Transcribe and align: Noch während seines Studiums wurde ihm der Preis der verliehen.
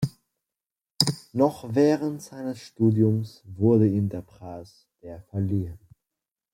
Noch 1.31 1.75
während 1.75 2.23
seines 2.23 2.57
Studiums 2.59 3.43
wurde 3.45 3.87
ihm 3.87 4.09
der 4.09 4.23
Preis 4.23 4.87
der 5.03 5.21
verliehen. 5.21 5.77